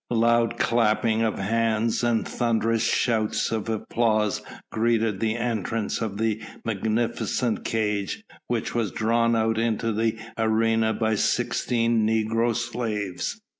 Loud 0.09 0.57
clapping 0.57 1.21
of 1.21 1.37
hands 1.37 2.03
and 2.03 2.27
thunderous 2.27 2.81
shouts 2.83 3.51
of 3.51 3.69
applause 3.69 4.41
greeted 4.71 5.19
the 5.19 5.35
entrance 5.35 6.01
of 6.01 6.17
the 6.17 6.41
magnificent 6.65 7.63
cage 7.63 8.23
which 8.47 8.73
was 8.73 8.89
drawn 8.89 9.35
out 9.35 9.59
into 9.59 9.91
the 9.91 10.17
arena 10.39 10.91
by 10.91 11.13
sixteen 11.13 12.03
negro 12.07 12.55
slaves. 12.55 13.41